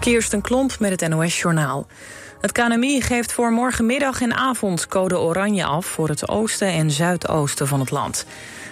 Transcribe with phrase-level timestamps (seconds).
[0.00, 1.86] Kirsten Klomp met het NOS-journaal.
[2.40, 5.86] Het KNMI geeft voor morgenmiddag en avond code oranje af...
[5.86, 8.26] voor het oosten en zuidoosten van het land.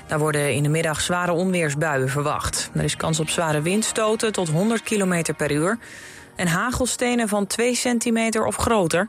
[0.06, 2.70] Daar worden in de middag zware onweersbuien verwacht.
[2.74, 5.78] Er is kans op zware windstoten tot 100 km per uur...
[6.36, 9.08] en hagelstenen van 2 centimeter of groter.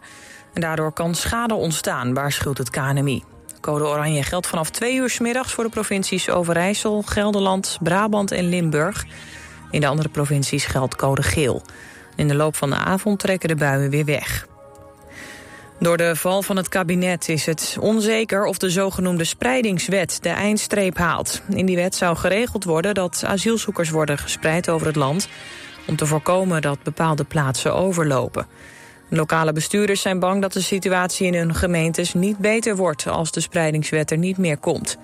[0.54, 3.24] En daardoor kan schade ontstaan, waarschuwt het KNMI.
[3.62, 8.50] Code oranje geldt vanaf 2 uur s middags voor de provincies Overijssel, Gelderland, Brabant en
[8.50, 9.06] Limburg.
[9.72, 11.64] In de andere provincies geldt code geel.
[12.20, 14.48] In de loop van de avond trekken de buien weer weg.
[15.80, 20.98] Door de val van het kabinet is het onzeker of de zogenoemde spreidingswet de eindstreep
[20.98, 21.42] haalt.
[21.50, 25.28] In die wet zou geregeld worden dat asielzoekers worden gespreid over het land...
[25.88, 28.48] om te voorkomen dat bepaalde plaatsen overlopen.
[29.10, 33.08] Lokale bestuurders zijn bang dat de situatie in hun gemeentes niet beter wordt...
[33.08, 34.98] als de spreidingswet er niet meer komt.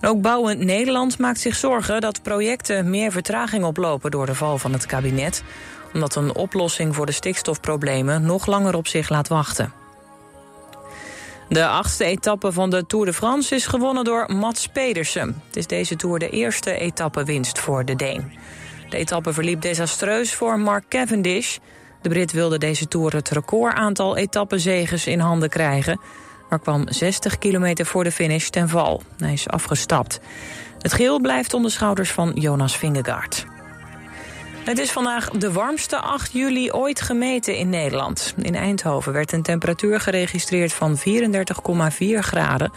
[0.00, 4.72] Ook Bouwend Nederland maakt zich zorgen dat projecten meer vertraging oplopen door de val van
[4.72, 5.42] het kabinet,
[5.94, 9.72] omdat een oplossing voor de stikstofproblemen nog langer op zich laat wachten.
[11.48, 15.42] De achtste etappe van de Tour de France is gewonnen door Mats Pedersen.
[15.46, 18.38] Het is deze Tour de eerste etappewinst voor de Deen.
[18.88, 21.58] De etappe verliep desastreus voor Mark Cavendish.
[22.02, 26.00] De Brit wilde deze Tour het recordaantal etappezeges in handen krijgen
[26.52, 29.02] maar kwam 60 kilometer voor de finish ten val.
[29.18, 30.20] Hij is afgestapt.
[30.78, 33.46] Het geel blijft onder schouders van Jonas Vingegaard.
[34.64, 38.34] Het is vandaag de warmste 8 juli ooit gemeten in Nederland.
[38.36, 41.02] In Eindhoven werd een temperatuur geregistreerd van 34,4
[42.18, 42.72] graden,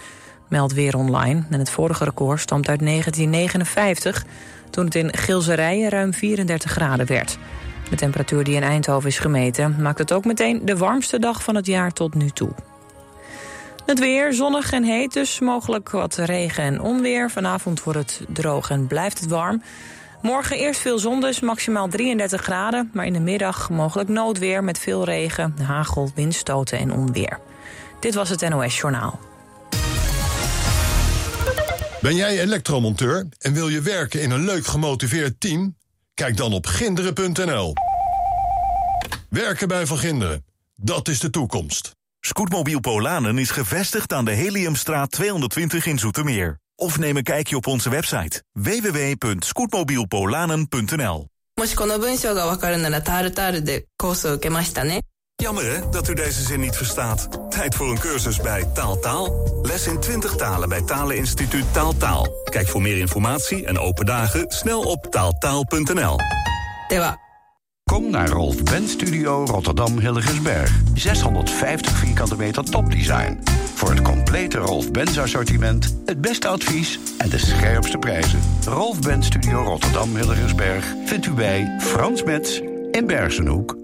[0.50, 1.44] meldt Weer Online.
[1.50, 4.26] En het vorige record stamt uit 1959,
[4.70, 7.38] toen het in Gilserijen ruim 34 graden werd.
[7.90, 11.56] De temperatuur die in Eindhoven is gemeten maakt het ook meteen de warmste dag van
[11.56, 12.52] het jaar tot nu toe.
[13.86, 17.32] Het weer zonnig en heet, dus mogelijk wat regen en onweer.
[17.32, 19.62] Vanavond wordt het droog en blijft het warm.
[20.26, 22.90] Morgen eerst veel zon dus, maximaal 33 graden.
[22.94, 27.40] Maar in de middag mogelijk noodweer met veel regen, hagel, windstoten en onweer.
[28.00, 29.20] Dit was het NOS Journaal.
[32.02, 35.78] Ben jij elektromonteur en wil je werken in een leuk gemotiveerd team?
[36.14, 37.74] Kijk dan op ginderen.nl.
[39.30, 40.46] Werken bij Van Ginderen,
[40.76, 41.96] dat is de toekomst.
[42.20, 46.60] Scootmobiel Polanen is gevestigd aan de Heliumstraat 220 in Zoetermeer.
[46.76, 51.28] Of neem een kijkje op onze website www.scootmobielpolanen.nl
[55.36, 57.52] Jammer hè, dat u deze zin niet verstaat.
[57.52, 59.60] Tijd voor een cursus bij Taaltaal.
[59.62, 62.28] Les in 20 talen bij Taleninstituut Taaltaal.
[62.44, 66.18] Kijk voor meer informatie en open dagen snel op taaltaal.nl.
[67.92, 70.82] Kom naar Rolf Benz Studio Rotterdam Hilligensberg.
[70.94, 73.40] 650 vierkante meter topdesign.
[73.74, 78.40] Voor het complete Rolf Benz assortiment, het beste advies en de scherpste prijzen.
[78.66, 82.60] Rolf Benz Studio Rotterdam Hilligensberg vindt u bij Frans Metz
[82.92, 83.78] in Bergenhoek.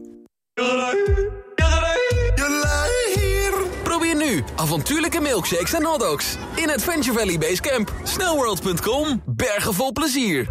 [3.83, 7.93] Probeer nu avontuurlijke milkshakes en hotdogs in Adventure Valley Base Camp.
[9.25, 10.47] Bergen vol plezier.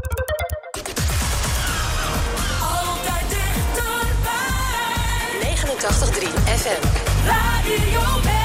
[6.46, 6.82] FM.
[7.24, 8.39] Radio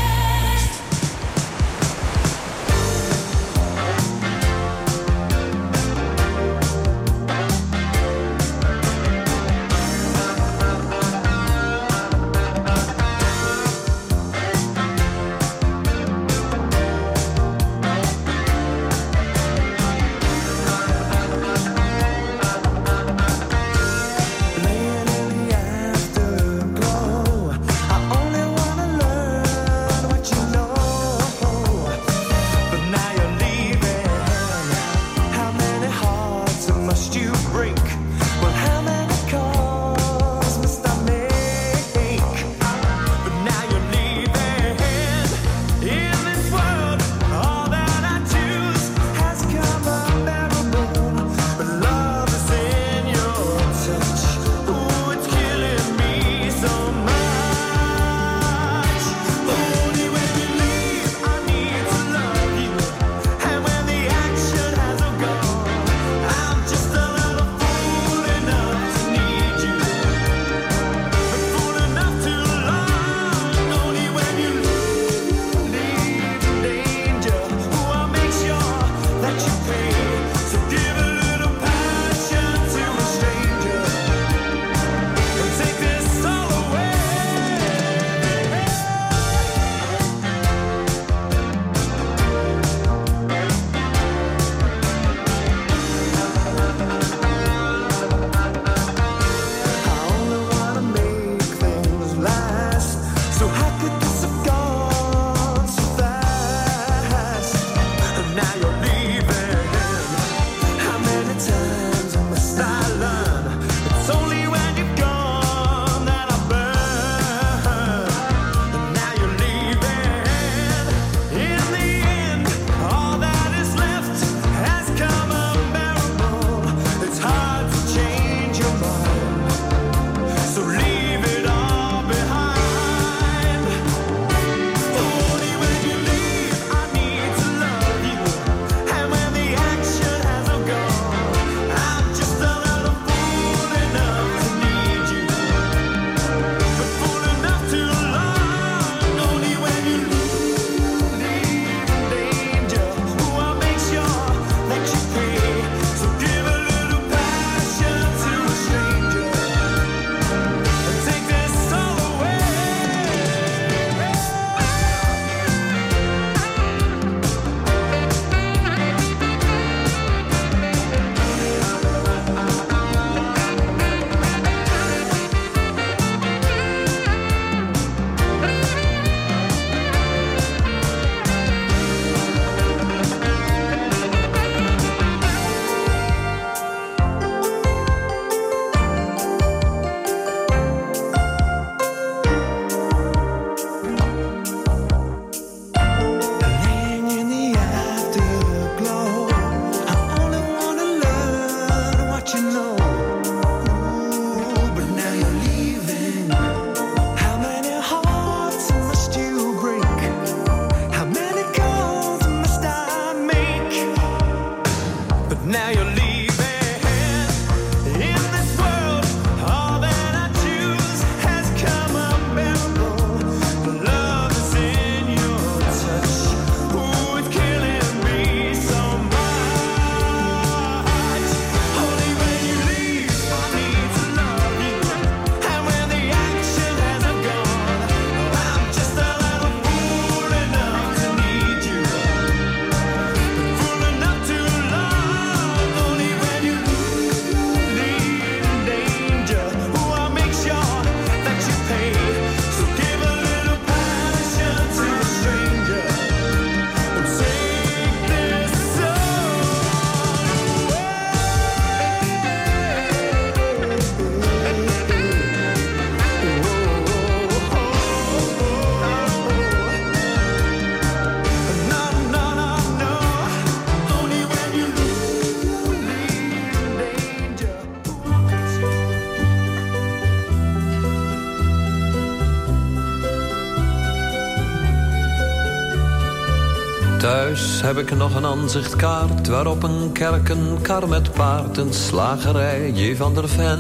[287.76, 292.96] heb ik nog een aanzichtkaart waarop een kerk, een kar met paard, een slagerij, J.
[292.96, 293.60] van der Ven.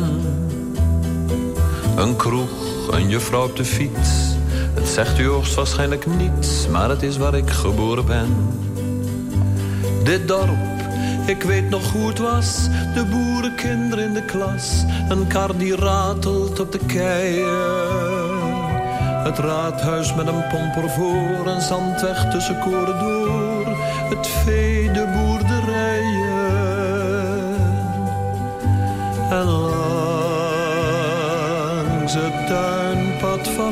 [1.95, 2.50] Een kroeg,
[2.91, 4.09] een juffrouw op de fiets.
[4.73, 8.35] Het zegt u hoogstwaarschijnlijk niets, maar het is waar ik geboren ben.
[10.03, 10.79] Dit dorp,
[11.25, 14.83] ik weet nog hoe het was, de boerenkinderen in de klas.
[15.09, 18.44] Een kar die ratelt op de keien.
[19.24, 23.44] Het raadhuis met een pomper voor, een zandweg tussen koren door.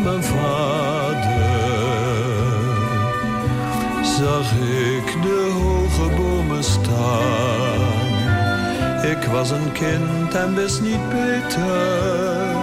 [0.04, 1.44] Mijn vader
[4.04, 8.12] zag ik de hoge bomen staan.
[9.12, 12.54] Ik was een kind en wist niet beter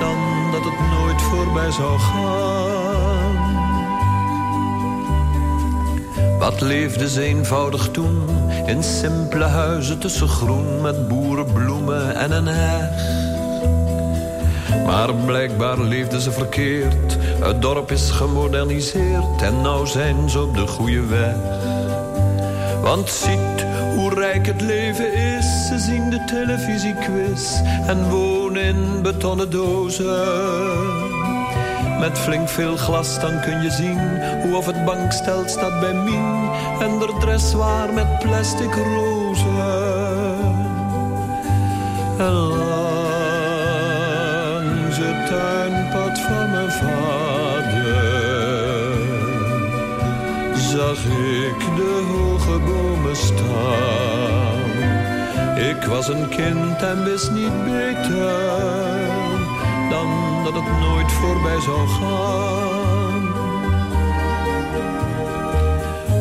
[0.00, 0.18] dan
[0.52, 2.60] dat het nooit voorbij zou gaan.
[6.38, 8.22] Wat leefde ze eenvoudig toen,
[8.66, 13.19] in simpele huizen tussen groen met boerenbloemen en een heg.
[14.86, 20.66] Maar blijkbaar leefden ze verkeerd, het dorp is gemoderniseerd en nou zijn ze op de
[20.66, 21.34] goede weg.
[22.82, 25.66] Want ziet hoe rijk het leven is.
[25.68, 31.08] Ze zien de televisiequiz en wonen in betonnen dozen.
[32.00, 33.98] Met flink veel glas dan kun je zien
[34.42, 36.50] hoe of het bankstel staat bij Mien.
[36.80, 39.79] En de dressoir met plastic rozen.
[55.70, 58.48] Ik was een kind en wist niet beter
[59.90, 60.08] dan
[60.44, 63.32] dat het nooit voorbij zou gaan.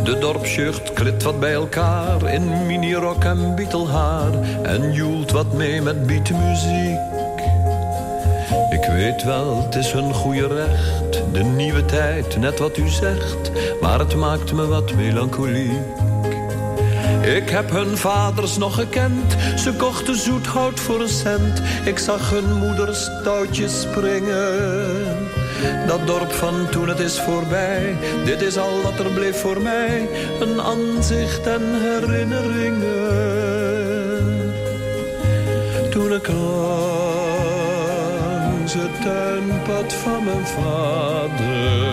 [0.03, 6.07] De dorpsjucht klit wat bij elkaar in minirok en bietelhaar en joelt wat mee met
[6.07, 6.99] beatmuziek.
[8.69, 13.51] Ik weet wel, het is hun goede recht, de nieuwe tijd, net wat u zegt,
[13.81, 16.08] maar het maakt me wat melancholiek.
[17.21, 21.61] Ik heb hun vaders nog gekend, ze kochten zoethout voor een cent.
[21.85, 25.27] Ik zag hun moeders touwtjes springen.
[25.87, 30.09] Dat dorp van toen het is voorbij, dit is al wat er bleef voor mij.
[30.39, 33.27] Een aanzicht en herinneringen.
[35.89, 36.73] Toen ik langs
[38.73, 41.89] het tuinpad van mijn vader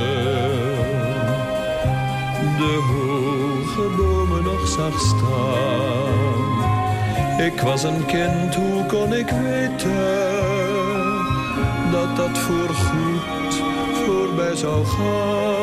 [2.59, 3.06] de
[3.77, 6.37] bomen nog zag staan.
[7.47, 10.35] Ik was een kind, hoe kon ik weten
[11.91, 13.63] dat dat voorgoed
[14.05, 15.56] voorbij zou gaan?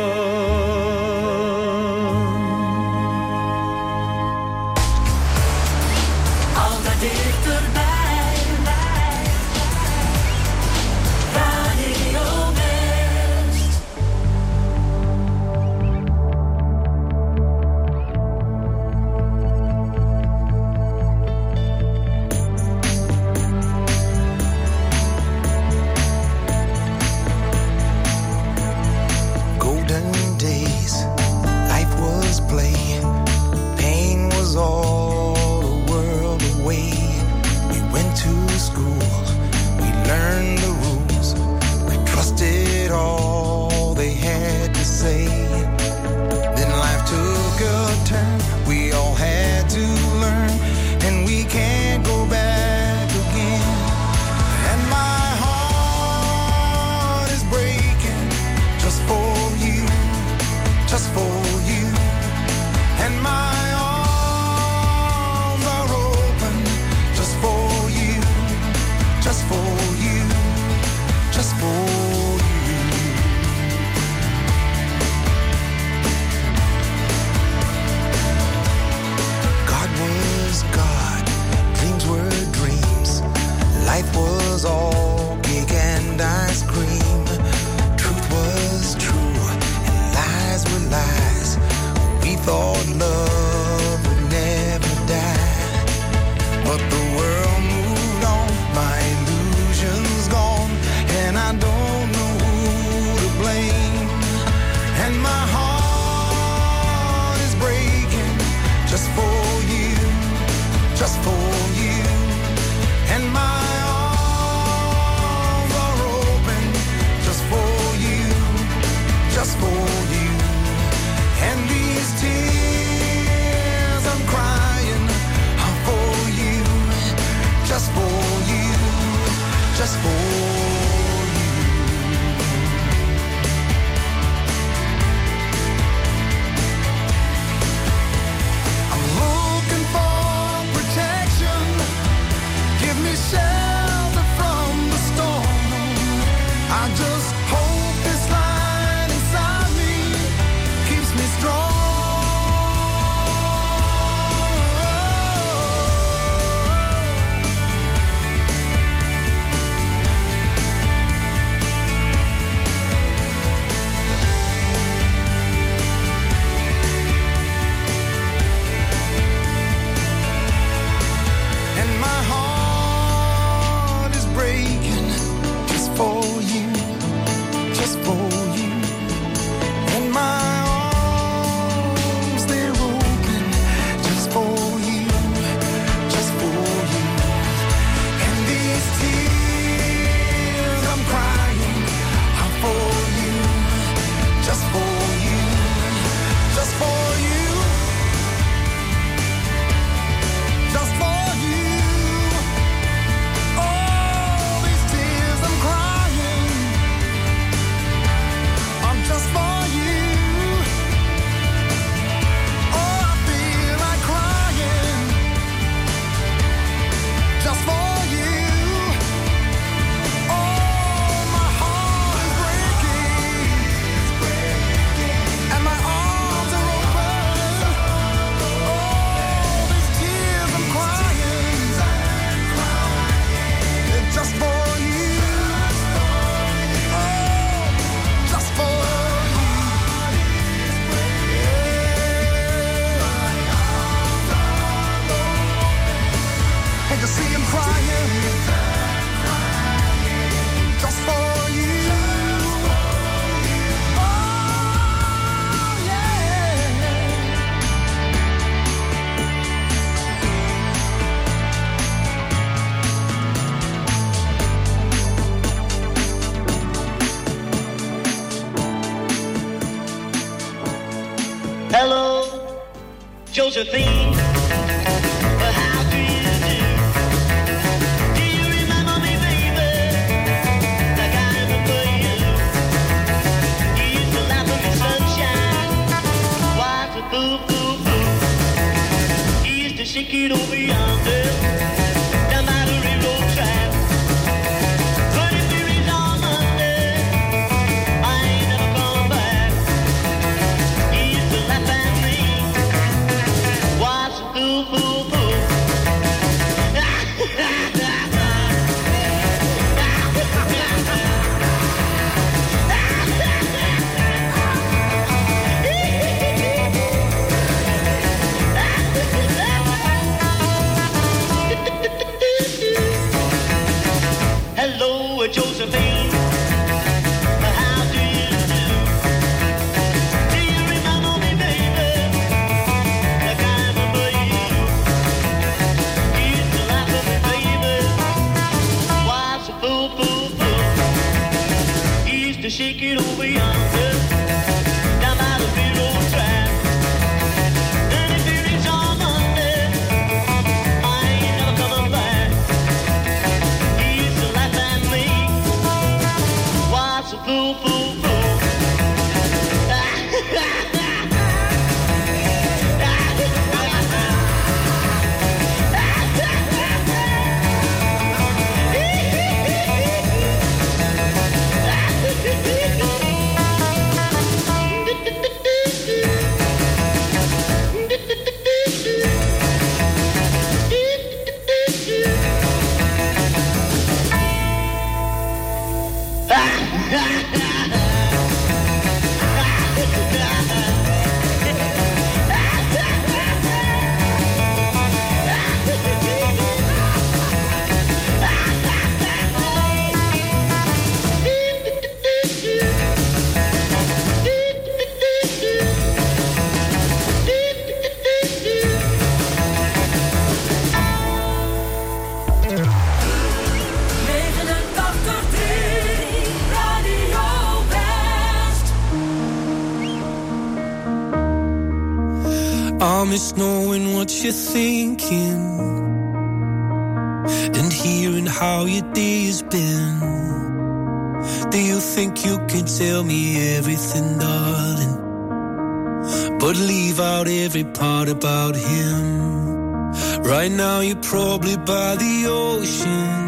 [437.66, 439.92] part about him.
[440.24, 443.24] Right now, you're probably by the ocean.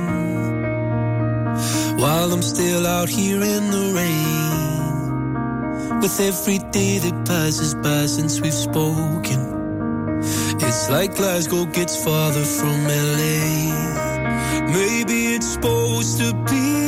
[1.98, 4.46] While I'm still out here in the rain.
[6.02, 9.42] With every day that passes by since we've spoken,
[10.60, 14.66] it's like Glasgow gets farther from LA.
[14.72, 16.85] Maybe it's supposed to be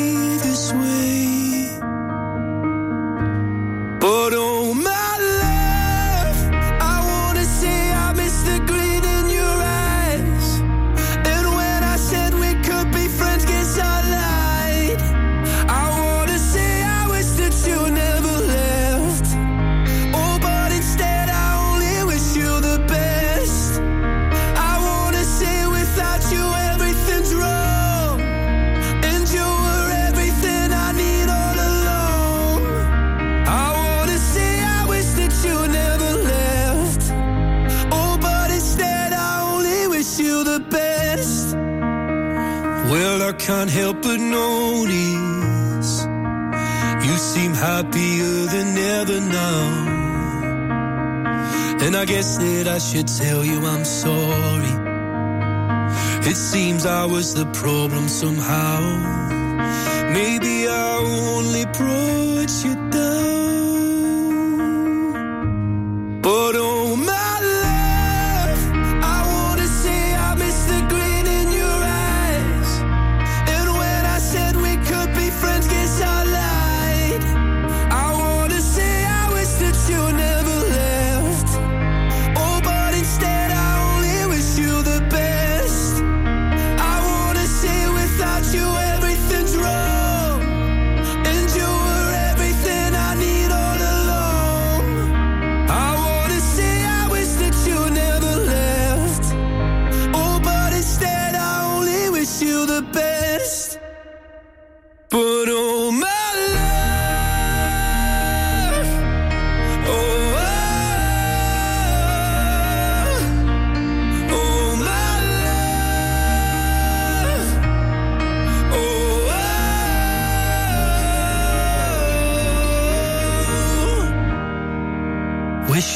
[56.98, 59.27] I was the problem somehow.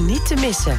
[0.00, 0.78] niet te missen.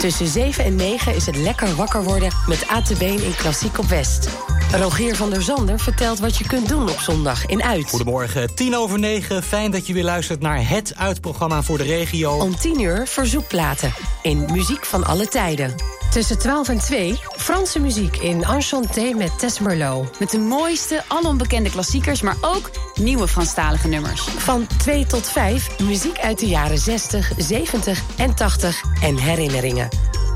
[0.00, 4.28] Tussen 7 en 9 is het lekker wakker worden met ATB in Klassiek op West.
[4.72, 7.88] Rogier van der Zander vertelt wat je kunt doen op zondag in Uit.
[7.88, 9.42] Goedemorgen, 10 over 9.
[9.42, 12.32] Fijn dat je weer luistert naar het Uitprogramma voor de regio.
[12.32, 15.74] Om 10 uur verzoekplaten in muziek van alle tijden.
[16.10, 20.18] Tussen 12 en 2 Franse muziek in Enchanté met Tess Merlot.
[20.18, 22.70] Met de mooiste, alombekende klassiekers, maar ook
[23.02, 24.20] nieuwe Franstalige nummers.
[24.20, 29.88] Van 2 tot 5 muziek uit de jaren 60, 70 en 80 en herinneringen.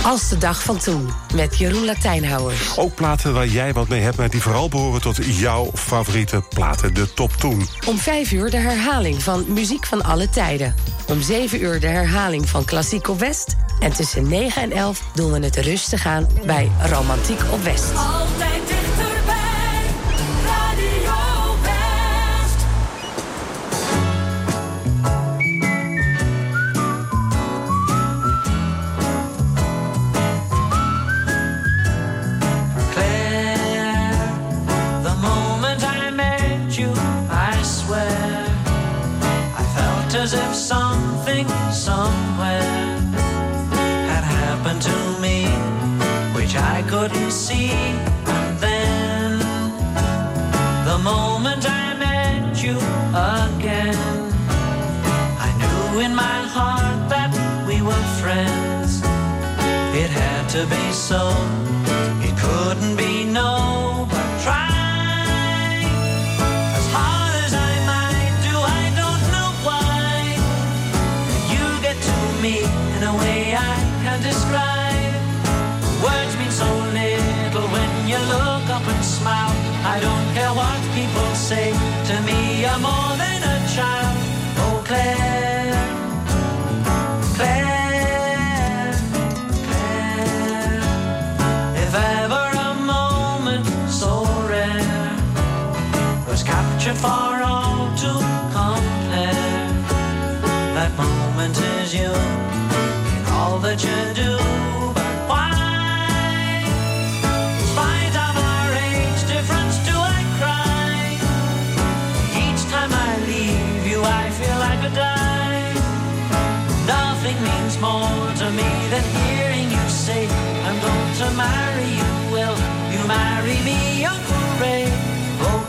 [0.05, 2.79] Als de dag van toen, met Jeroen Latijnhouwers.
[2.79, 6.95] Ook platen waar jij wat mee hebt, maar die vooral behoren tot jouw favoriete platen,
[6.95, 7.69] de top toen.
[7.87, 10.75] Om 5 uur de herhaling van muziek van alle tijden.
[11.09, 13.57] Om 7 uur de herhaling van Klassiek op West.
[13.81, 17.93] En tussen 9 en 11 doen we het rustig aan bij Romantiek op West.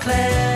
[0.06, 0.55] Claire.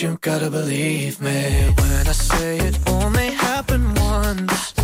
[0.00, 4.75] You gotta believe me when I say it only happened once.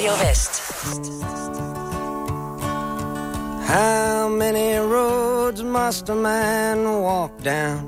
[0.00, 0.62] Radio West.
[3.68, 7.84] How many roads must a man walk down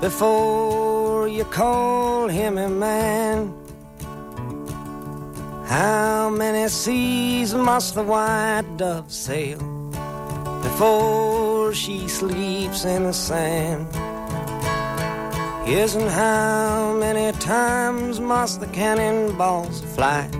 [0.00, 3.52] before you call him a man?
[5.66, 9.58] How many seas must the white dove sail
[10.62, 13.88] before she sleeps in the sand?
[15.66, 20.30] And how many times must the cannonballs fly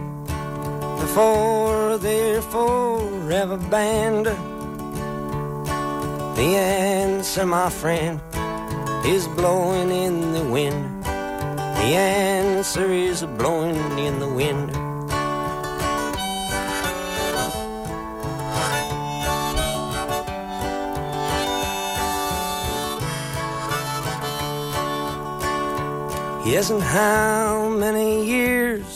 [1.17, 4.27] before they're forever banned?
[6.37, 8.21] The answer, my friend,
[9.03, 11.05] is blowing in the wind.
[11.05, 14.73] The answer is blowing in the wind.
[26.45, 28.96] Yes, and how many years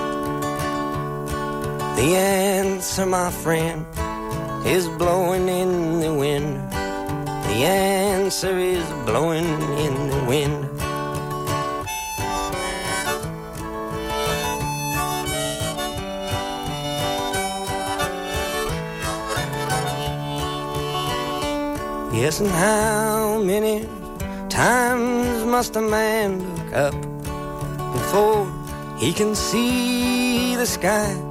[2.01, 3.85] The answer, my friend,
[4.65, 6.57] is blowing in the wind.
[6.71, 9.45] The answer is blowing
[9.77, 10.65] in the wind.
[22.15, 23.87] Yes, and how many
[24.49, 26.95] times must a man look up
[27.93, 28.51] before
[28.97, 31.30] he can see the sky?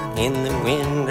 [0.21, 1.07] in the wind.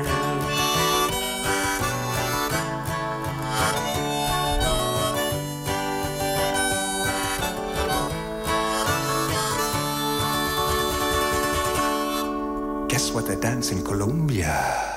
[12.88, 14.89] Guess what they dance in Colombia?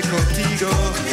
[0.00, 1.11] contigo.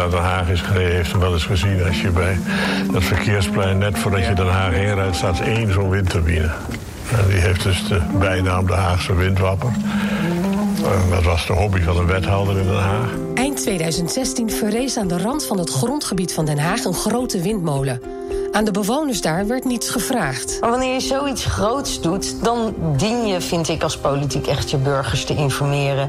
[0.00, 1.84] Naar Den Haag is gereden, heeft hem wel eens gezien.
[1.86, 2.38] Als je bij
[2.92, 6.50] dat verkeersplein, net voordat je Den Haag heen rijdt, staat één zo'n windturbine.
[7.28, 9.70] Die heeft dus de bijnaam de Haagse windwapper.
[10.76, 13.29] En dat was de hobby van een wethouder in Den Haag.
[13.60, 18.00] Eind 2016 verrees aan de rand van het grondgebied van Den Haag een grote windmolen.
[18.52, 20.56] Aan de bewoners daar werd niets gevraagd.
[20.60, 24.76] Maar wanneer je zoiets groots doet, dan dien je, vind ik, als politiek echt je
[24.76, 26.08] burgers te informeren.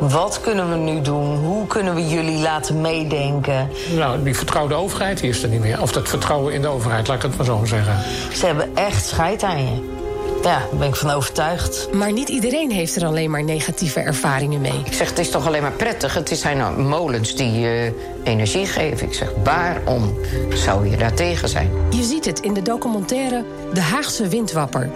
[0.00, 1.36] Wat kunnen we nu doen?
[1.36, 3.68] Hoe kunnen we jullie laten meedenken?
[3.96, 5.82] Nou, die vertrouwde overheid die is er niet meer.
[5.82, 7.98] Of dat vertrouwen in de overheid, laat ik het maar zo zeggen.
[8.32, 9.98] Ze hebben echt scheid aan je.
[10.42, 11.92] Ja, daar ben ik van overtuigd.
[11.92, 14.82] Maar niet iedereen heeft er alleen maar negatieve ervaringen mee.
[14.84, 16.14] Ik zeg, het is toch alleen maar prettig.
[16.14, 17.92] Het zijn nou molens die eh,
[18.24, 19.06] energie geven.
[19.06, 20.18] Ik zeg, waarom
[20.54, 21.70] zou je daar tegen zijn?
[21.90, 24.90] Je ziet het in de documentaire De Haagse Windwapper.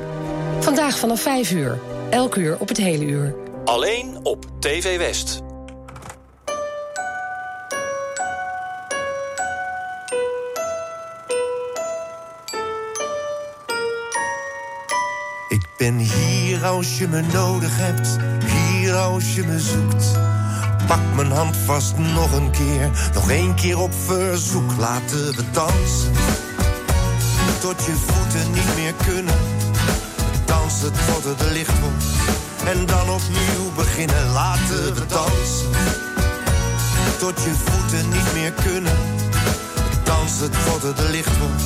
[0.60, 1.78] Vandaag vanaf 5 uur.
[2.10, 3.34] Elk uur op het hele uur.
[3.64, 5.42] Alleen op TV West.
[15.76, 18.08] Ben hier als je me nodig hebt,
[18.44, 20.18] hier als je me zoekt.
[20.86, 24.72] Pak mijn hand vast nog een keer, nog één keer op verzoek.
[24.78, 26.12] Laten we dansen,
[27.60, 29.38] tot je voeten niet meer kunnen.
[30.44, 32.04] Dansen tot het licht wordt,
[32.64, 34.32] en dan opnieuw beginnen.
[34.32, 35.70] Laten we dansen,
[37.18, 39.23] tot je voeten niet meer kunnen.
[40.24, 41.62] Dansen tot het licht wordt,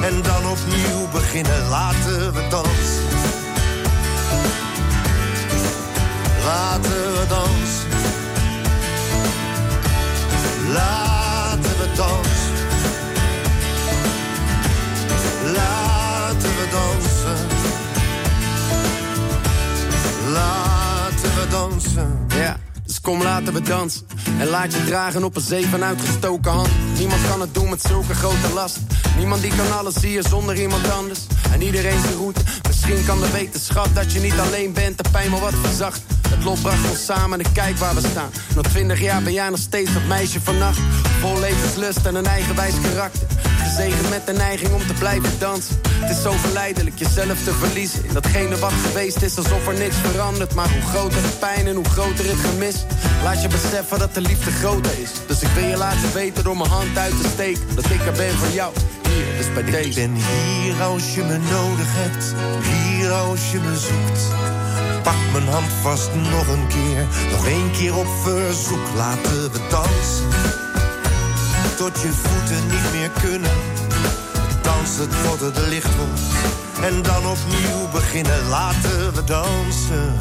[0.00, 1.68] en dan opnieuw beginnen.
[1.68, 3.04] Laten we dansen.
[6.44, 7.88] Laten we dansen.
[10.72, 12.52] Laten we dansen.
[15.52, 17.46] Laten we dansen.
[20.32, 22.26] Laten we dansen.
[22.28, 22.56] Ja,
[22.92, 24.06] dus kom laten we dansen.
[24.38, 26.68] En laat je dragen op een zee van uitgestoken hand.
[26.98, 28.78] Niemand kan het doen met zulke grote last.
[29.16, 31.20] Niemand die kan alles zien zonder iemand anders.
[31.52, 32.40] En iedereen zijn route.
[32.66, 35.04] Misschien kan de wetenschap dat je niet alleen bent.
[35.04, 36.02] De pijn maar wat verzacht.
[36.28, 38.30] Het lot bracht ons samen en kijk waar we staan.
[38.54, 40.80] Nog twintig jaar ben jij nog steeds dat meisje vannacht.
[41.22, 43.26] Vol levenslust en een eigenwijs karakter.
[43.58, 45.80] Gezegend met de neiging om te blijven dansen.
[45.88, 48.04] Het is zo verleidelijk jezelf te verliezen.
[48.04, 50.54] In datgene wat geweest is, alsof er niks verandert.
[50.54, 52.84] Maar hoe groter de pijn en hoe groter het gemis.
[53.22, 55.10] Laat je beseffen dat de liefde groter is.
[55.26, 57.74] Dus ik wil je laten weten door mijn hand uit te steken.
[57.74, 58.72] Dat ik er ben voor jou.
[59.08, 59.88] Hier, dus bij deze.
[59.88, 62.34] Ik ben hier als je me nodig hebt,
[62.72, 64.22] hier als je me zoekt.
[65.02, 68.86] Pak mijn hand vast nog een keer, nog één keer op verzoek.
[68.96, 70.24] Laten we dansen,
[71.82, 73.56] tot je voeten niet meer kunnen.
[74.62, 76.20] Dansen tot het licht wordt,
[76.82, 78.48] en dan opnieuw beginnen.
[78.48, 80.14] Laten we dansen.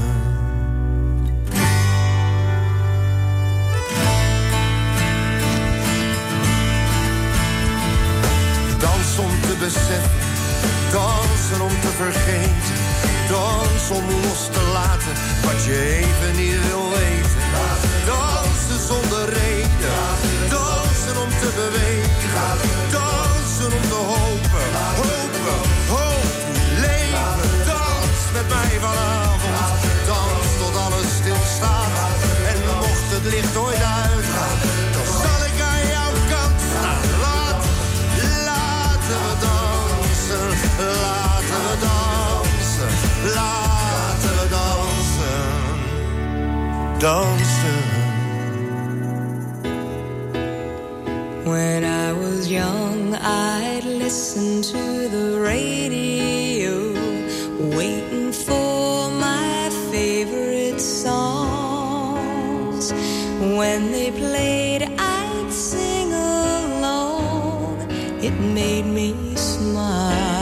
[8.79, 10.11] Dans om te beseffen,
[10.91, 12.75] dansen om te vergeten.
[13.29, 18.40] Dans om los te laten wat je even niet wil weten.
[21.55, 22.09] Bewegen.
[22.91, 24.69] Dansen om te hopen,
[25.01, 25.59] hopen,
[25.93, 26.53] hopen,
[26.85, 27.49] leven.
[27.71, 29.79] Dans met mij vanavond,
[30.11, 31.95] dans tot alles stilstaat.
[32.51, 34.57] En mocht het licht ooit uitgaan,
[34.95, 37.03] dan zal ik aan jouw kant staan.
[37.25, 37.63] Laat,
[38.49, 40.47] laten we dansen,
[41.05, 42.91] laten we dansen,
[43.37, 45.49] laten we dansen.
[53.23, 56.91] I'd listen to the radio,
[57.77, 62.31] waiting for my favorite songs.
[63.39, 67.91] When they played, I'd sing along.
[68.23, 70.41] It made me smile.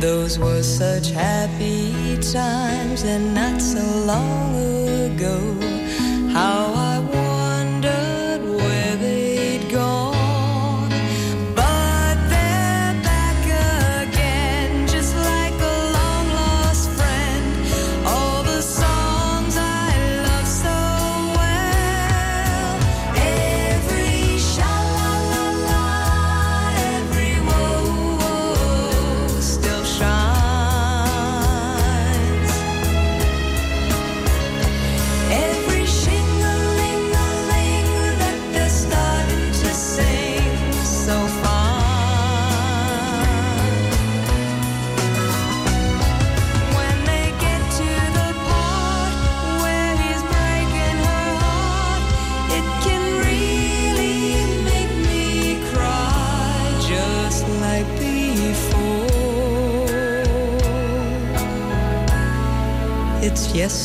[0.00, 5.40] Those were such happy times, and not so long ago.
[6.32, 6.77] How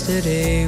[0.05, 0.67] yesterday